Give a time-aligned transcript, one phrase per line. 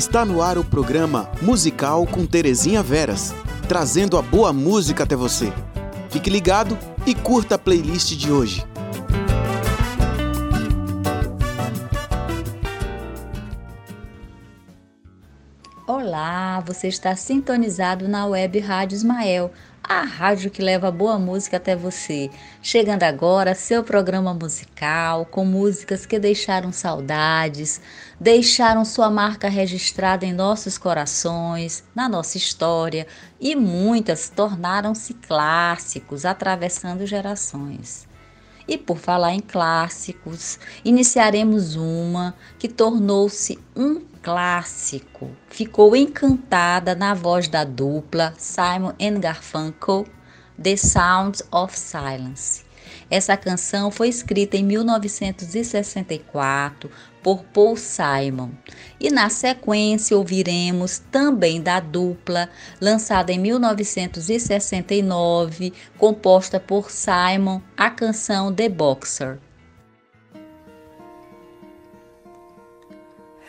[0.00, 3.34] Está no ar o programa Musical com Terezinha Veras,
[3.68, 5.52] trazendo a boa música até você.
[6.08, 8.66] Fique ligado e curta a playlist de hoje.
[15.86, 19.52] Olá, você está sintonizado na web Rádio Ismael
[19.90, 22.30] a rádio que leva boa música até você.
[22.62, 27.80] Chegando agora, seu programa musical com músicas que deixaram saudades,
[28.20, 33.04] deixaram sua marca registrada em nossos corações, na nossa história
[33.40, 38.06] e muitas tornaram-se clássicos, atravessando gerações.
[38.68, 45.30] E por falar em clássicos, iniciaremos uma que tornou-se um clássico.
[45.48, 50.06] Ficou encantada na voz da dupla Simon and Garfunkel,
[50.62, 52.68] The Sounds of Silence.
[53.10, 56.90] Essa canção foi escrita em 1964
[57.22, 58.52] por Paul Simon.
[58.98, 62.48] E na sequência ouviremos também da dupla,
[62.80, 69.38] lançada em 1969, composta por Simon, a canção The Boxer.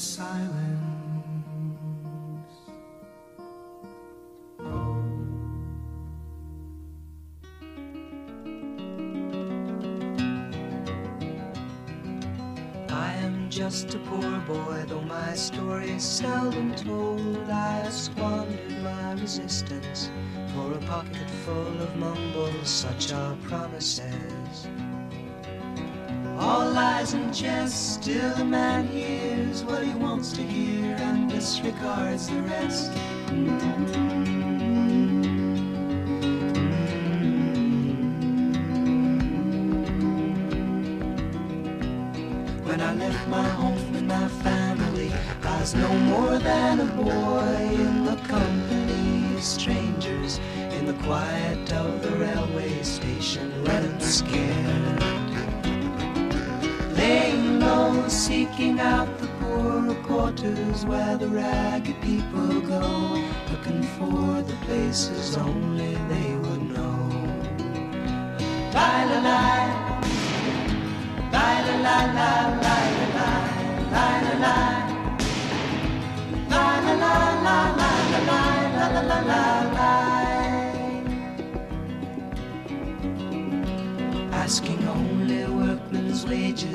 [0.00, 0.54] of
[13.14, 17.50] am just a poor boy, though my story is seldom told.
[17.50, 20.10] I have squandered my resistance
[20.54, 24.37] for a pocket full of mumbles, such are promises.
[26.78, 32.40] Lies and jest, still a man hears what he wants to hear and disregards the
[32.42, 32.92] rest.
[42.62, 47.56] When I left my home and my family, I was no more than a boy
[47.72, 50.38] in the company as strangers
[50.70, 54.47] in the quiet of the railway station, red and scared.
[60.86, 66.98] Where the ragged people go, looking for the places only they would know.
[68.72, 69.42] La la la,
[71.32, 72.78] la la la la la
[73.16, 73.30] la
[73.92, 74.56] la la la.
[76.50, 77.14] La la la
[77.46, 78.40] la la la la
[78.76, 79.57] la la la la Asking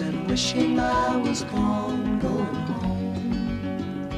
[0.00, 4.08] And wishing I was gone, going home.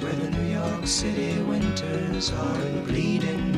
[0.00, 3.57] Where the New York City winters are bleeding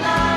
[0.00, 0.29] alive.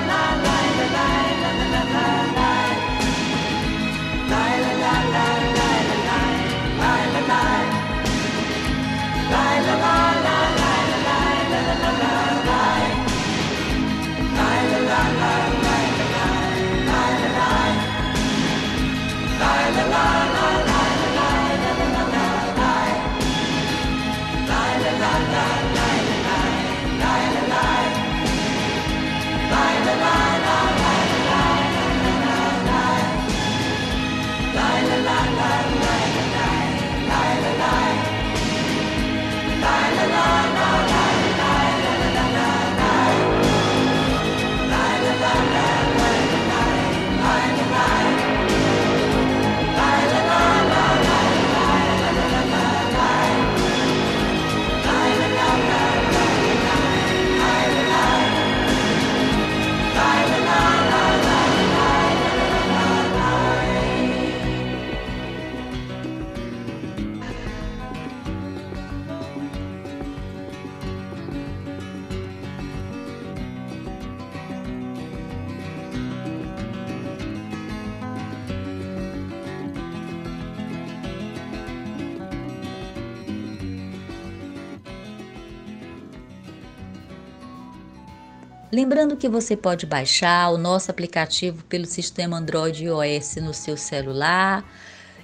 [88.84, 93.78] Lembrando que você pode baixar o nosso aplicativo pelo sistema Android e iOS no seu
[93.78, 94.62] celular,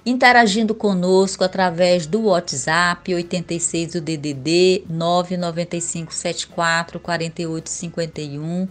[0.04, 8.68] interagindo conosco através do WhatsApp 86 do DDD 995 74 48 51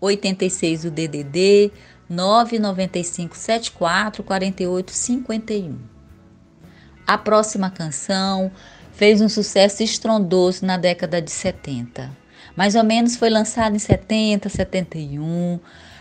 [0.00, 1.70] 86 do DDD
[2.08, 5.78] 995 74 48 51.
[7.06, 8.50] A próxima canção
[8.90, 12.21] fez um sucesso estrondoso na década de 70
[12.56, 15.58] mais ou menos foi lançado em 70, 71,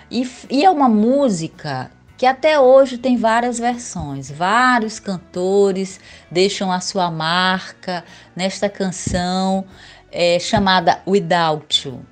[0.10, 4.30] e, e é uma música que até hoje tem várias versões.
[4.30, 8.04] Vários cantores deixam a sua marca
[8.36, 9.66] nesta canção
[10.12, 12.06] é, chamada Without You.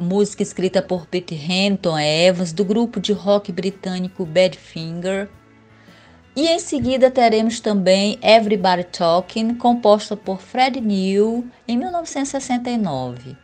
[0.00, 5.28] Música escrita por Pete Hampton Evans, do grupo de rock britânico Badfinger.
[6.40, 13.36] E em seguida teremos também Everybody Talking, composta por Fred Neil em 1969.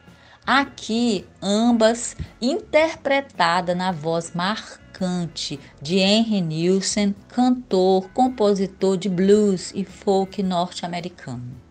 [0.46, 10.42] Aqui, ambas interpretada na voz marcante de Henry Nielsen, cantor, compositor de blues e folk
[10.42, 11.65] norte-americano.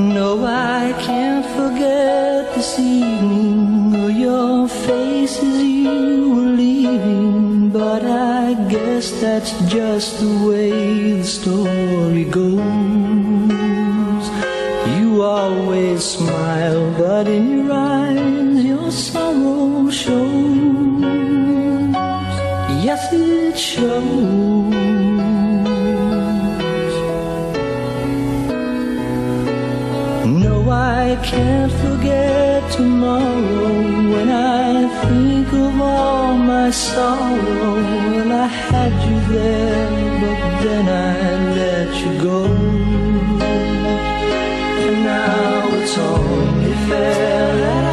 [0.00, 7.68] No, I can't forget this evening or your face as you were leaving.
[7.68, 12.60] But I guess that's just the way the story goes.
[14.96, 21.04] You always smile, but in your eyes your sorrow shows.
[22.82, 24.69] Yes, it shows.
[36.70, 37.74] My sorrow.
[38.14, 39.90] Well, I had you there,
[40.22, 41.18] but then I
[41.58, 42.38] let you go.
[44.84, 47.89] And now it's only fair that I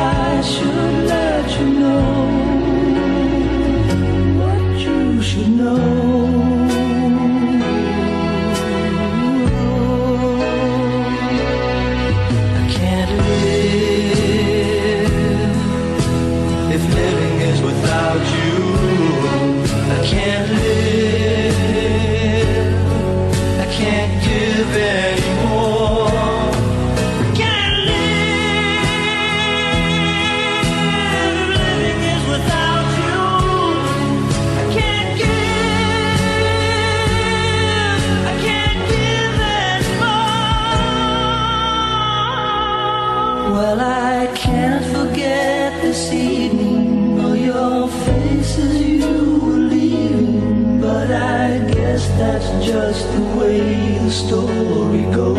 [52.97, 55.37] just the way the story goes.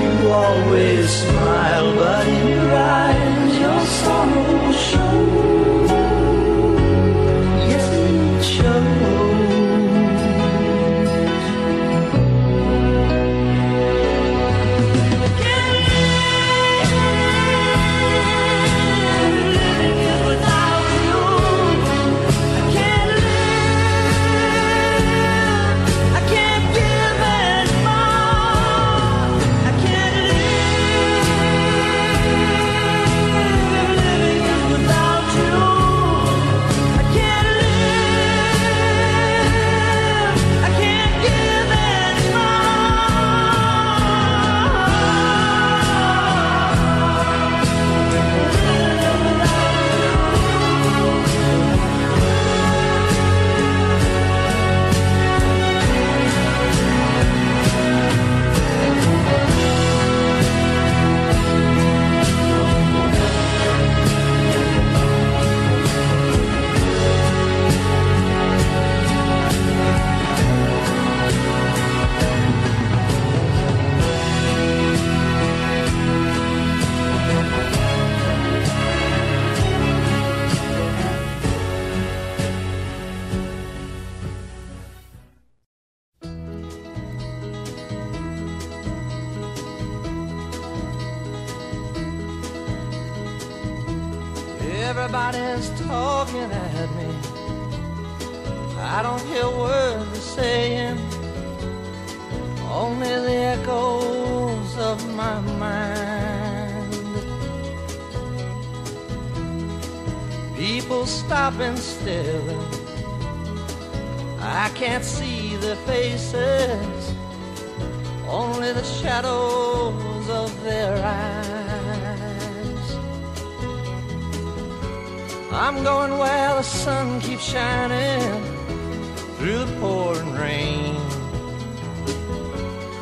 [0.00, 1.63] You always smile.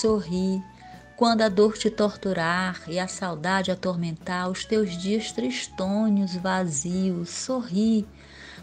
[0.00, 0.62] Sorri
[1.16, 7.30] quando a dor te torturar e a saudade atormentar os teus dias tristonhos, vazios.
[7.30, 8.06] Sorri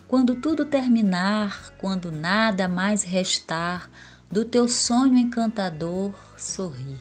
[0.08, 3.90] quando tudo terminar, quando nada mais restar
[4.32, 6.14] do teu sonho encantador.
[6.38, 6.98] Sorri.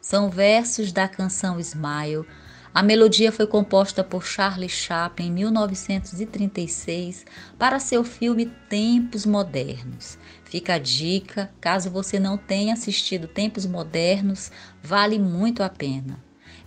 [0.00, 2.24] São versos da canção Smile.
[2.72, 7.26] A melodia foi composta por Charlie Chaplin em 1936
[7.58, 10.16] para seu filme Tempos Modernos.
[10.50, 14.50] Fica a dica, caso você não tenha assistido Tempos Modernos,
[14.82, 16.18] vale muito a pena.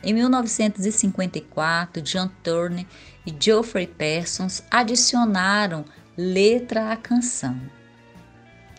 [0.02, 2.86] Em 1954, John Turner
[3.28, 5.84] e Geoffrey Parsons adicionaram
[6.16, 7.60] letra à canção.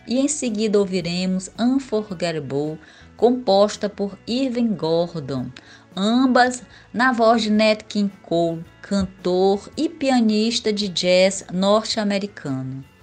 [0.07, 2.79] E em seguida ouviremos Unforgettable,
[3.15, 5.51] composta por Irving Gordon,
[5.95, 12.94] ambas na voz de Nat King Cole, cantor e pianista de jazz norte-americano.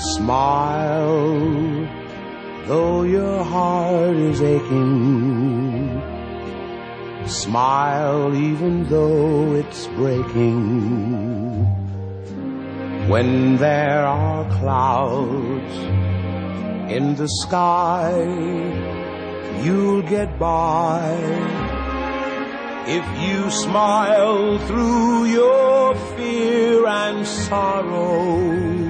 [0.00, 1.86] Smile,
[2.64, 6.00] though your heart is aching.
[7.26, 11.66] Smile, even though it's breaking.
[13.10, 15.74] When there are clouds
[16.90, 18.16] in the sky,
[19.62, 21.12] you'll get by.
[22.86, 28.89] If you smile through your fear and sorrow,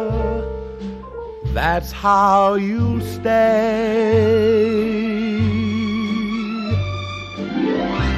[1.53, 4.41] that's how you'll stay.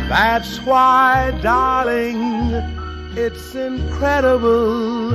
[0.10, 2.22] That's why, darling,
[3.16, 5.10] it's incredible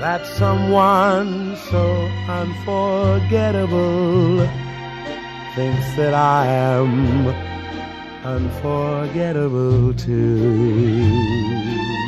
[0.00, 4.38] that someone so unforgettable
[5.54, 7.28] thinks that I am
[8.24, 12.07] unforgettable too.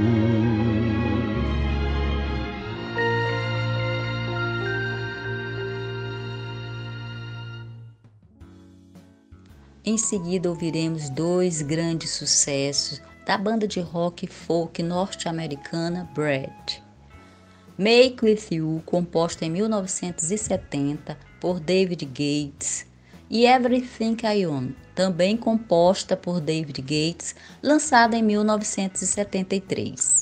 [9.83, 16.73] Em seguida, ouviremos dois grandes sucessos da banda de rock folk norte-americana Brad.
[17.79, 22.85] Make With You, composta em 1970 por David Gates,
[23.27, 30.20] e Everything I Own, também composta por David Gates, lançada em 1973.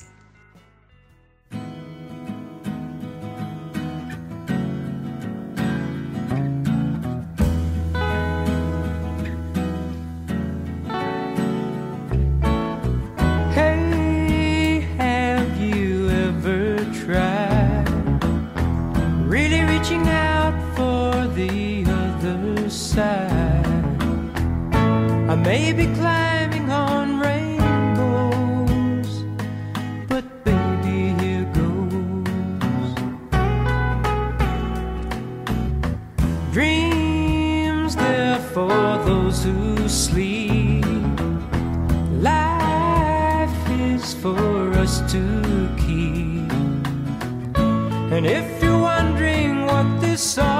[48.19, 50.58] And if you're wondering what this song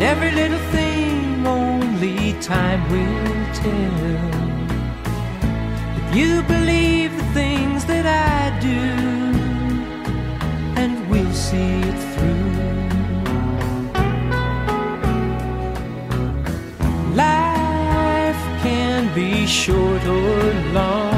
[0.00, 4.30] and every little thing only time will tell.
[6.00, 8.80] If you believe the things that I do,
[10.80, 12.50] and we'll see it through.
[17.14, 21.09] Life can be short or long.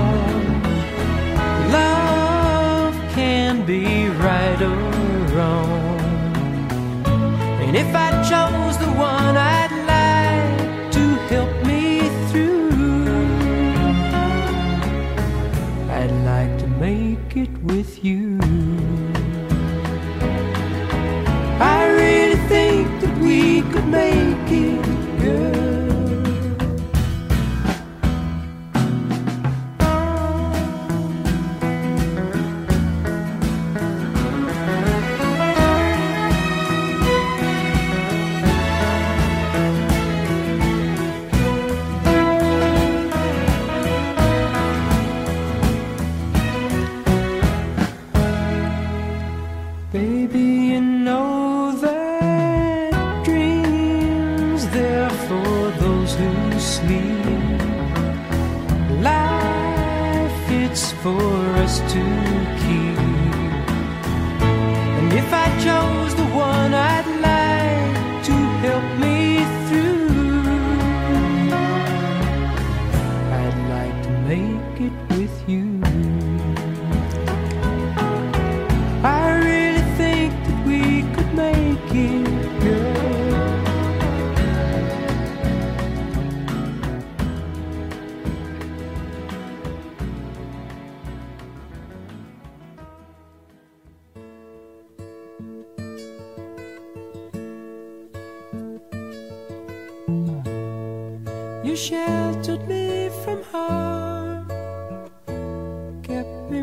[17.82, 18.21] with you.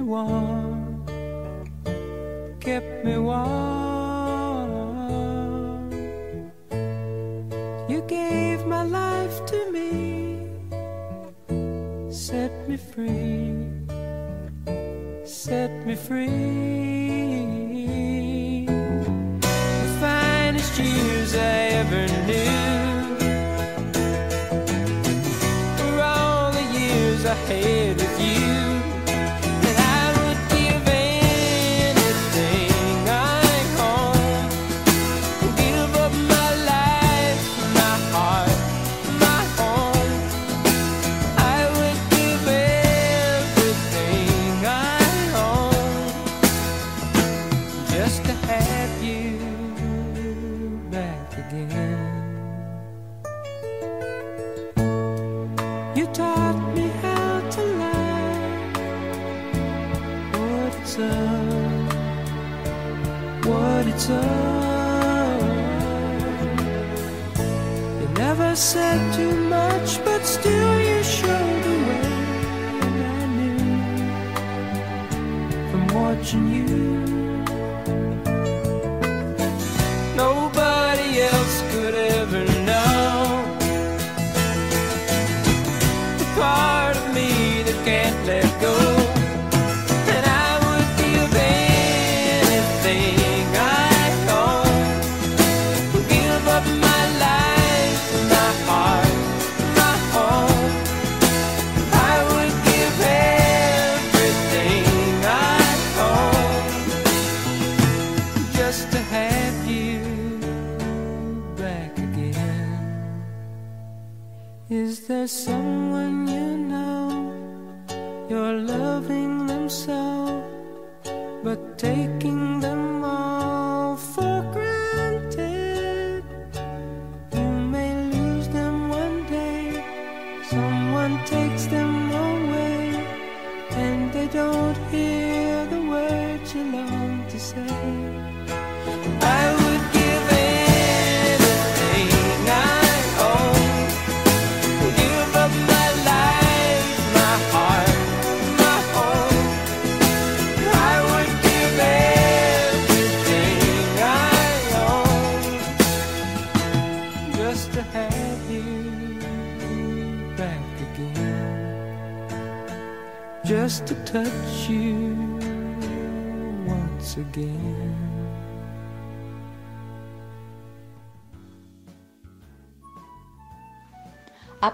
[0.10, 1.06] warm,
[2.60, 3.50] keep me warm.
[7.88, 10.50] You gave my life to me,
[12.12, 13.54] set me free,
[15.26, 16.89] set me free.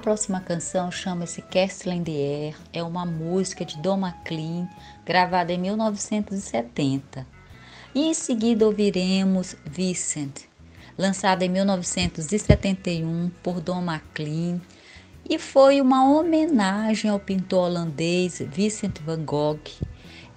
[0.06, 4.70] Próxima canção chama-se Castle in the Air, é uma música de Don McLean,
[5.04, 7.26] gravada em 1970.
[7.96, 10.42] E em seguida ouviremos Vincent,
[10.96, 14.62] lançada em 1971 por Don McLean,
[15.28, 19.72] e foi uma homenagem ao pintor holandês Vincent van Gogh.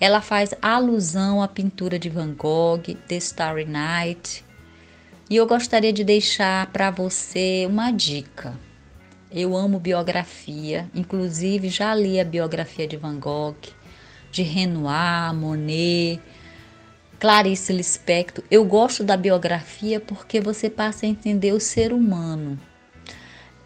[0.00, 4.42] Ela faz alusão à pintura de Van Gogh, The Starry Night.
[5.28, 8.58] E eu gostaria de deixar para você uma dica.
[9.30, 13.56] Eu amo biografia, inclusive já li a biografia de Van Gogh,
[14.32, 16.18] de Renoir, Monet,
[17.20, 18.42] Clarice Lispector.
[18.50, 22.58] Eu gosto da biografia porque você passa a entender o ser humano.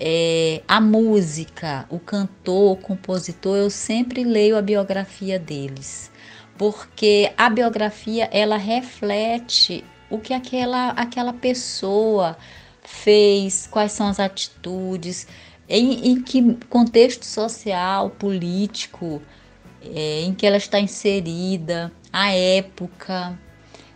[0.01, 6.11] É, a música, o cantor, o compositor, eu sempre leio a biografia deles,
[6.59, 12.37] porque a biografia ela reflete o que aquela, aquela pessoa
[12.83, 15.29] fez, quais são as atitudes,
[15.73, 19.23] em, em que contexto social, político,
[19.83, 23.39] é, em que ela está inserida, a época.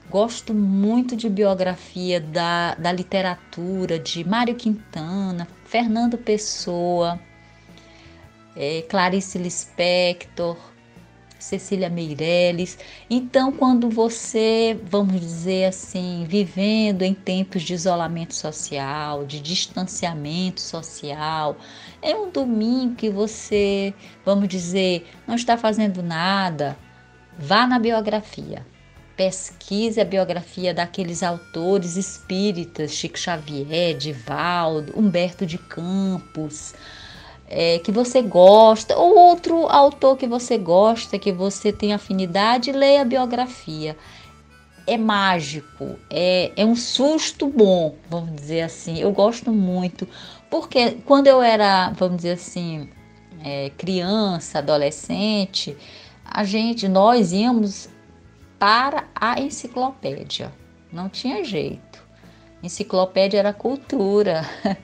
[0.08, 7.20] Gosto muito de biografia da, da literatura, de Mário Quintana, Fernando Pessoa,
[8.56, 10.56] é, Clarice Lispector,
[11.38, 12.78] Cecília Meirelles.
[13.08, 21.56] Então, quando você, vamos dizer assim, vivendo em tempos de isolamento social, de distanciamento social,
[22.00, 23.92] é um domingo que você,
[24.24, 26.76] vamos dizer, não está fazendo nada,
[27.38, 28.66] vá na biografia.
[29.16, 36.74] Pesquise a biografia daqueles autores espíritas, Chico Xavier, Divaldo, Humberto de Campos,
[37.48, 43.02] é, que você gosta, ou outro autor que você gosta, que você tem afinidade, leia
[43.02, 43.96] a biografia.
[44.86, 48.98] É mágico, é, é um susto bom, vamos dizer assim.
[48.98, 50.06] Eu gosto muito,
[50.48, 52.88] porque quando eu era, vamos dizer assim,
[53.42, 55.76] é, criança, adolescente,
[56.24, 57.88] a gente, nós íamos
[58.58, 60.52] para a enciclopédia,
[60.92, 61.85] não tinha jeito.
[62.62, 64.44] Enciclopédia era cultura.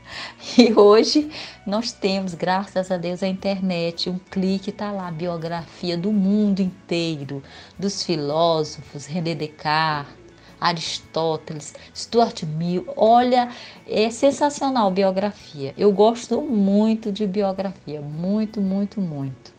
[0.59, 1.31] E hoje
[1.67, 4.11] nós temos, graças a Deus, a internet.
[4.11, 7.43] Um clique está lá, biografia do mundo inteiro,
[7.79, 10.15] dos filósofos, René Descartes,
[10.61, 12.85] Aristóteles, Stuart Mill.
[12.97, 13.49] Olha,
[13.87, 15.75] é sensacional biografia.
[15.77, 19.53] Eu gosto muito de biografia, muito, muito, muito.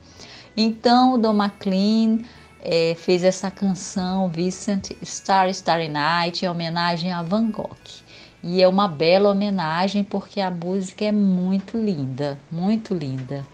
[0.55, 2.19] Então, o Don McLean
[2.61, 8.02] é, fez essa canção, Vincent Starry Starry Night, em homenagem a Van Gogh.
[8.45, 13.45] E é uma bela homenagem porque a música é muito linda, muito linda.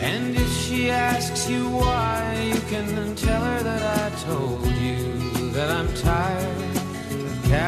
[0.00, 3.05] And if she asks you why, you can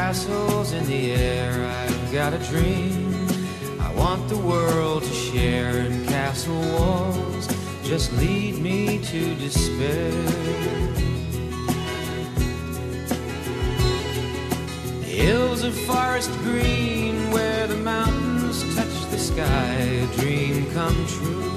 [0.09, 1.53] castles in the air.
[1.53, 3.27] I've got a dream
[3.79, 7.45] I want the world to share, and castle walls
[7.83, 10.11] just lead me to despair.
[15.03, 19.73] Hills of forest green where the mountains touch the sky,
[20.05, 21.53] a dream come true.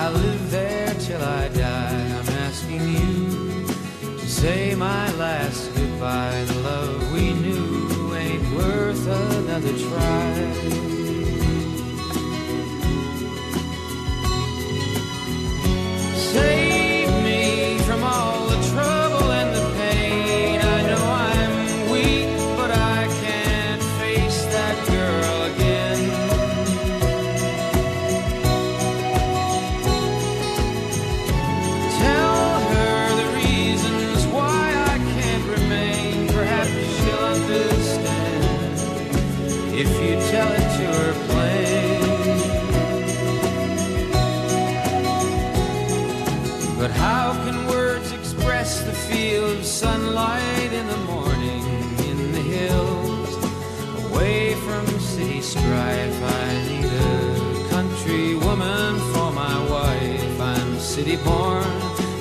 [0.00, 2.04] I live there till I die.
[2.18, 3.64] I'm asking you
[4.18, 6.65] to say my last goodbye.
[9.66, 10.75] Another try.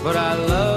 [0.05, 0.74] But I love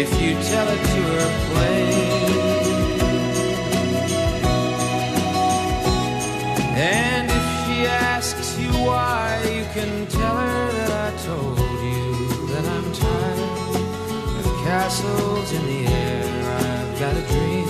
[0.00, 2.30] if you tell it to her plain.
[6.74, 12.04] And if she asks you why, you can tell her that I told you
[12.50, 16.30] that I'm tired of castles in the air.
[16.64, 17.68] I've got a dream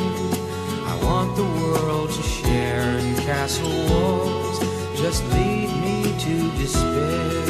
[0.93, 4.61] I want the world to share, and castle walls
[5.03, 7.50] just lead me to despair.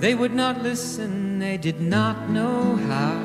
[0.00, 3.18] They would not listen, they did not know how.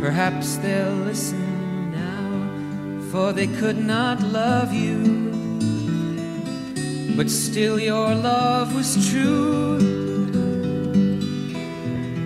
[0.00, 5.30] Perhaps they'll listen now, for they could not love you.
[7.14, 9.76] But still, your love was true.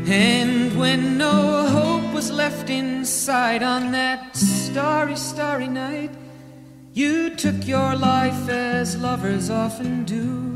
[0.09, 6.13] And when no hope was left inside on that starry, starry night,
[6.95, 10.56] you took your life as lovers often do.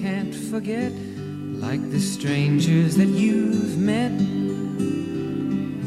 [0.00, 0.92] can't forget,
[1.60, 4.16] like the strangers that you've met.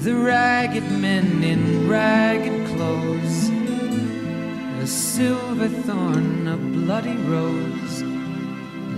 [0.03, 3.49] The ragged men in ragged clothes,
[4.83, 8.03] a silver thorn, a bloody rose,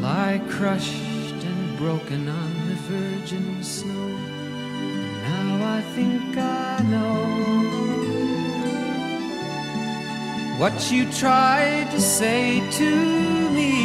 [0.02, 4.10] lie crushed and broken on the virgin snow.
[5.30, 7.86] Now I think I know
[10.60, 13.85] what you tried to say to me,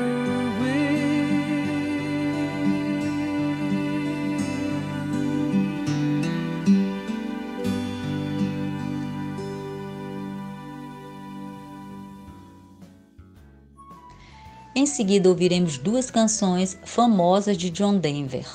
[14.81, 18.47] Em seguida, ouviremos duas canções famosas de John Denver.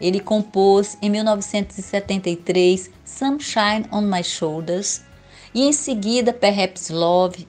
[0.00, 5.02] Ele compôs em 1973 Sunshine on My Shoulders
[5.52, 7.48] e em seguida Perhaps Love,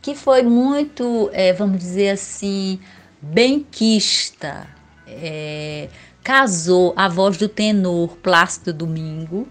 [0.00, 2.80] que foi muito, é, vamos dizer assim,
[3.20, 4.66] benquista.
[5.06, 5.90] É,
[6.24, 9.46] casou a voz do tenor Plácido Domingo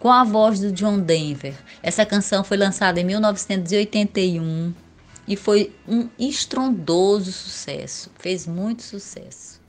[0.00, 1.54] com a voz do John Denver.
[1.80, 4.74] Essa canção foi lançada em 1981
[5.30, 9.60] e foi um estrondoso sucesso, fez muito sucesso.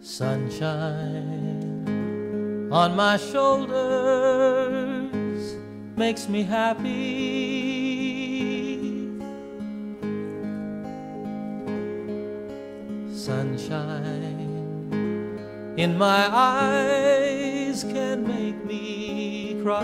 [0.00, 1.84] Sunshine
[2.72, 3.76] on my shoulders
[5.98, 7.45] makes me happy.
[13.26, 14.38] Sunshine
[15.76, 19.82] in my eyes can make me cry.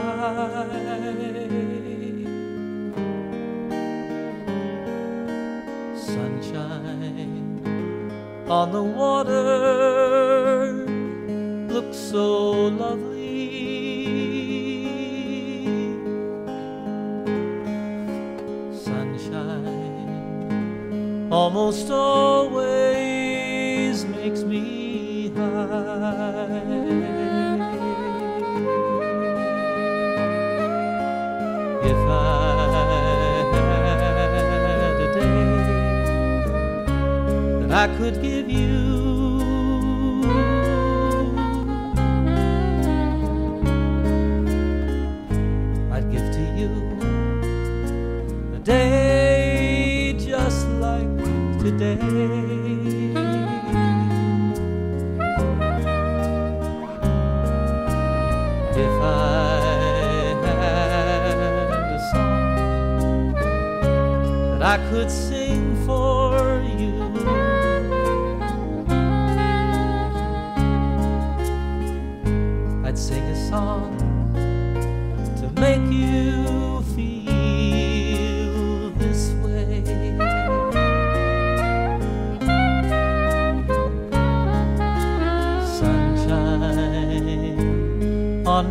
[5.96, 7.64] Sunshine
[8.48, 9.42] on the water
[11.74, 13.48] looks so lovely.
[18.86, 20.08] Sunshine
[21.32, 22.71] almost always
[38.02, 38.71] could give you.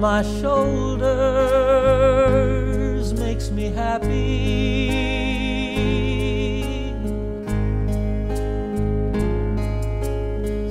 [0.02, 1.14] My shoulders
[3.14, 4.90] makes me happy.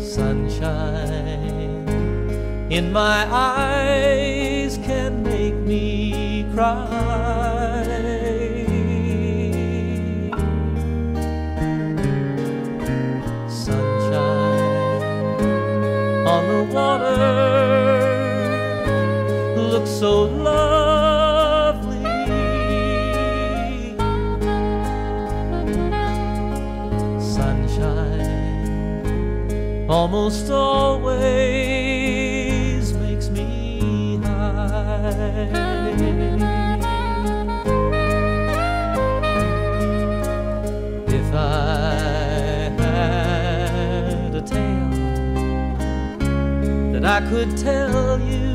[0.01, 1.29] Sunshine
[2.73, 4.20] in my eyes
[30.01, 31.21] almost always
[32.95, 35.51] makes me high.
[41.07, 44.91] if I had a tale
[46.93, 48.50] that I could tell you,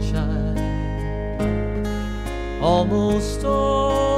[0.00, 0.56] Sunshine
[2.62, 4.17] almost always.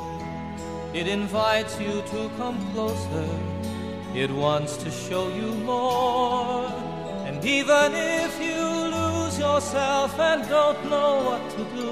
[0.93, 3.29] It invites you to come closer,
[4.13, 6.65] it wants to show you more.
[7.25, 8.61] And even if you
[8.97, 11.91] lose yourself and don't know what to do,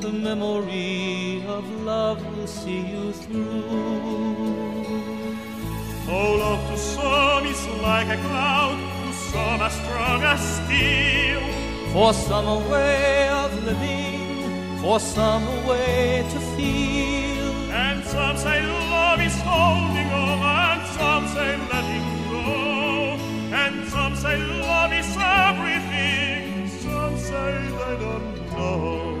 [0.00, 3.64] the memory of love will see you through.
[6.08, 11.42] Oh, love to some is like a cloud, to some as strong as steel.
[11.92, 17.25] For some a way of living, for some a way to feel.
[18.06, 23.18] Some say love is holding on, and some say letting go.
[23.52, 29.16] And some say love is everything, some say they don't know.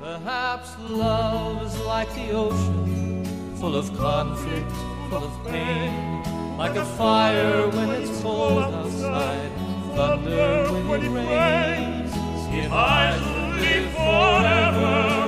[0.00, 3.24] Perhaps love is like the ocean,
[3.56, 4.70] full of conflict,
[5.08, 6.22] full of pain.
[6.56, 9.50] Like a fire when it's cold outside,
[9.96, 12.12] thunder when it rains.
[12.52, 15.19] If I should live forever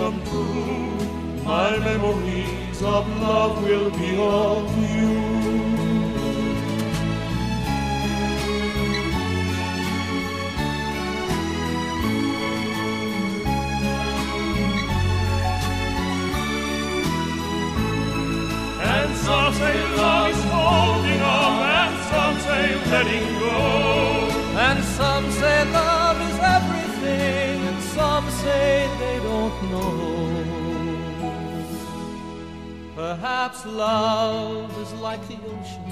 [0.00, 5.10] come true, My memories of love will be of you.
[18.92, 23.56] And some say love is holding on, and some say letting go.
[24.66, 26.29] And some say love
[28.20, 30.44] some say they don't know.
[32.94, 35.90] Perhaps love is like the ocean,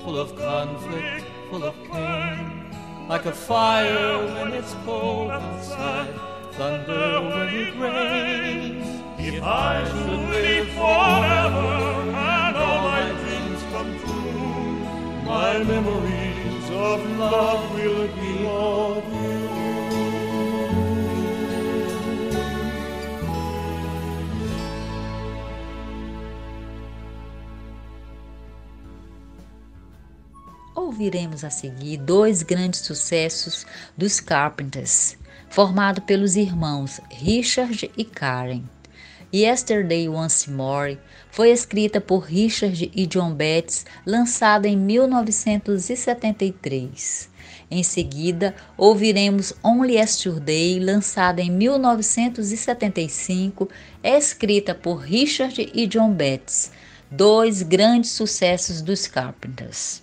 [0.00, 2.74] full of conflict, full of pain.
[3.08, 6.14] Like a fire when it's cold outside,
[6.52, 8.86] thunder when it rains.
[9.18, 11.72] If I should live forever
[12.40, 19.19] and all my dreams come true, my memories of love will be of
[31.00, 33.64] Ouviremos a seguir dois grandes sucessos
[33.96, 35.16] dos Carpenters,
[35.48, 38.64] formado pelos irmãos Richard e Karen.
[39.32, 40.98] Yesterday Once More
[41.30, 47.30] foi escrita por Richard e John Betts, lançada em 1973.
[47.70, 53.70] Em seguida, ouviremos Only Yesterday, lançada em 1975,
[54.04, 56.70] escrita por Richard e John Betts,
[57.10, 60.02] dois grandes sucessos dos Carpenters.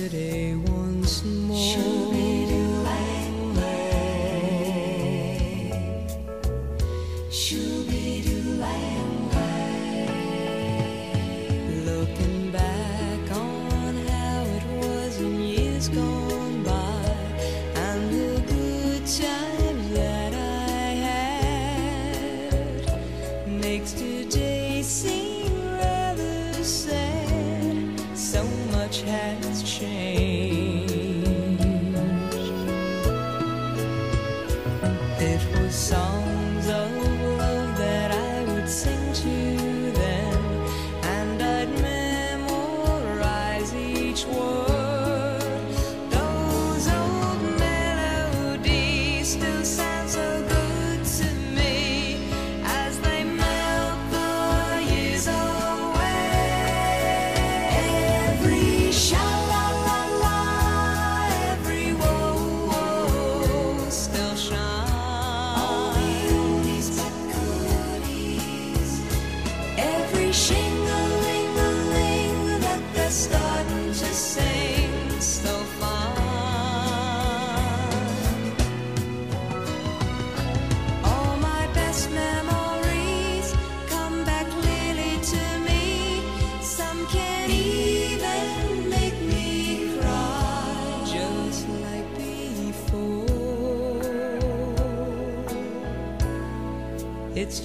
[0.00, 0.29] Yesterday once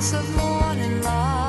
[0.00, 1.39] house of morning light.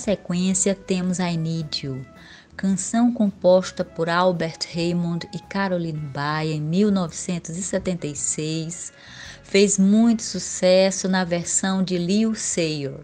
[0.00, 2.02] sequência, temos I Need You,
[2.56, 8.92] canção composta por Albert Raymond e Caroline Baia em 1976,
[9.42, 13.00] fez muito sucesso na versão de Leo Sayer.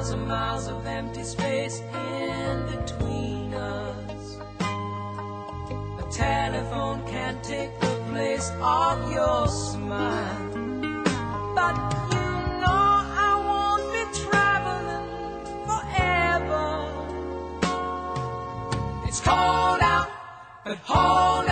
[0.00, 4.38] miles and miles of empty space in between us.
[5.98, 10.48] A telephone can't take the place of your smile.
[11.54, 11.76] But
[12.14, 12.28] you
[12.62, 12.88] know
[13.28, 15.10] I won't be traveling
[15.68, 16.68] forever.
[19.06, 20.08] It's cold out,
[20.64, 21.49] but hold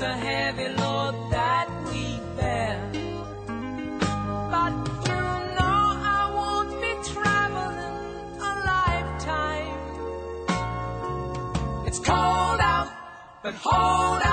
[0.00, 2.80] It's a heavy load that we bear.
[4.50, 4.72] But
[5.06, 5.20] you
[5.56, 5.80] know
[6.16, 8.00] I won't be traveling
[8.40, 9.76] a lifetime.
[11.86, 12.88] It's cold out,
[13.42, 14.29] but hold out.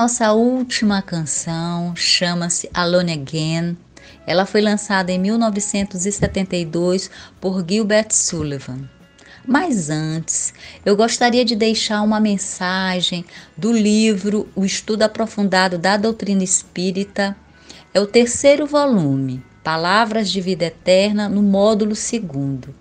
[0.00, 3.76] Nossa última canção chama-se Alone Again.
[4.24, 8.88] Ela foi lançada em 1972 por Gilbert Sullivan.
[9.44, 10.54] Mas antes,
[10.86, 13.24] eu gostaria de deixar uma mensagem
[13.56, 17.36] do livro O Estudo Aprofundado da Doutrina Espírita.
[17.92, 22.72] É o terceiro volume, Palavras de Vida Eterna, no módulo segundo.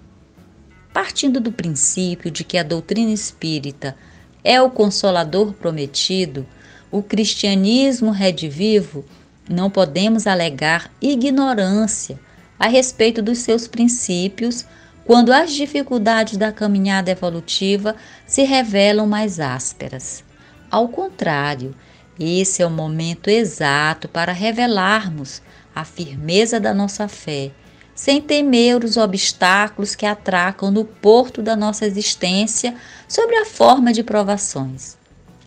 [0.93, 3.97] Partindo do princípio de que a doutrina espírita
[4.43, 6.45] é o consolador prometido,
[6.92, 9.04] o cristianismo redivivo,
[9.50, 12.20] não podemos alegar ignorância
[12.60, 14.66] a respeito dos seus princípios
[15.06, 20.24] quando as dificuldades da caminhada evolutiva se revelam mais ásperas.
[20.70, 21.74] Ao contrário,
[22.20, 25.42] esse é o momento exato para revelarmos
[25.74, 27.52] a firmeza da nossa fé,
[27.96, 32.76] sem temer os obstáculos que atracam no porto da nossa existência
[33.08, 34.97] sobre a forma de provações.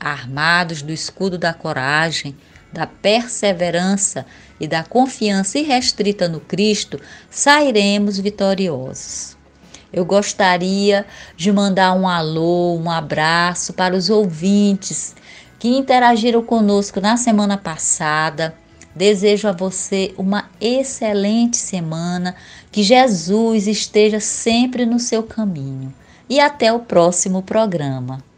[0.01, 2.35] Armados do escudo da coragem,
[2.73, 4.25] da perseverança
[4.59, 6.99] e da confiança irrestrita no Cristo,
[7.29, 9.37] sairemos vitoriosos.
[9.93, 11.05] Eu gostaria
[11.37, 15.15] de mandar um alô, um abraço para os ouvintes
[15.59, 18.55] que interagiram conosco na semana passada.
[18.95, 22.35] Desejo a você uma excelente semana,
[22.73, 25.93] que Jesus esteja sempre no seu caminho.
[26.29, 28.30] E até o próximo programa.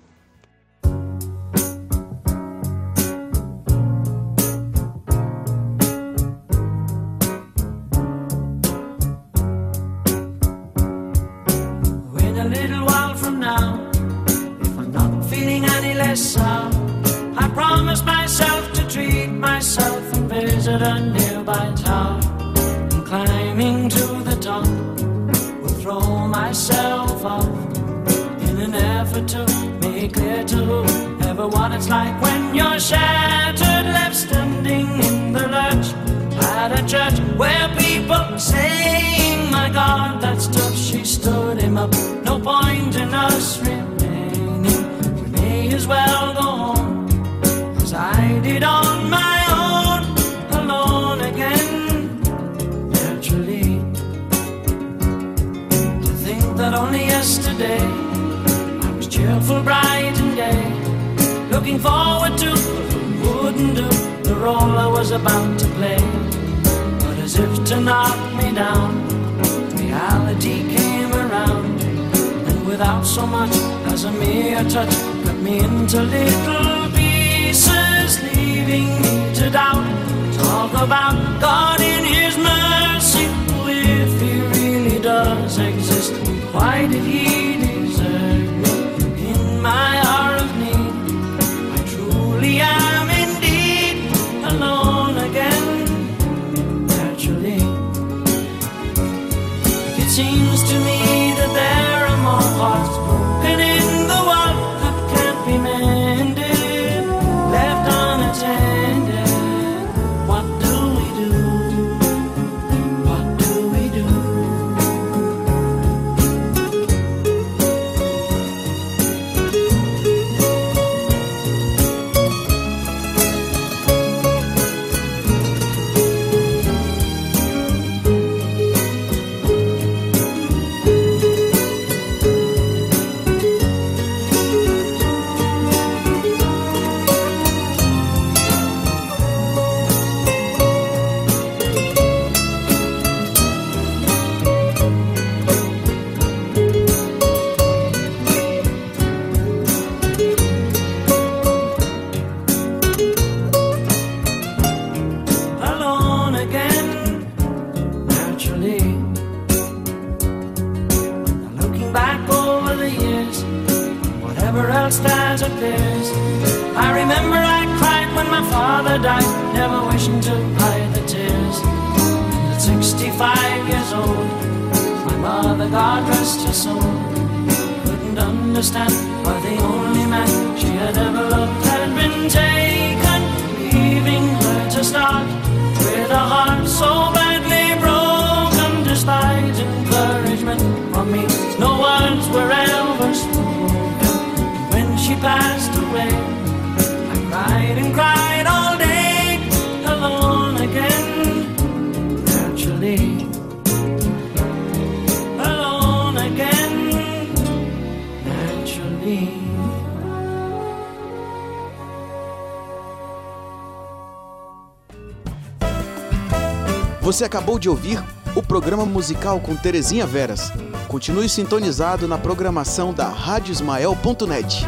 [217.62, 218.02] De ouvir
[218.34, 220.52] o programa musical com Terezinha Veras.
[220.88, 224.66] Continue sintonizado na programação da radiosmael.net.